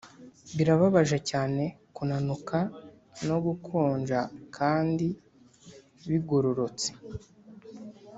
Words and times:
birababaje 0.55 1.17
cyane 1.29 1.63
kunanuka 1.95 2.57
no 3.27 3.37
gukonja 3.45 4.19
kandi 4.57 5.07
bigororotse, 6.09 6.89